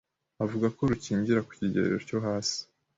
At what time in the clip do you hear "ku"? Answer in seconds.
1.47-1.51